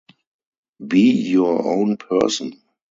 [0.87, 2.59] Be your own person.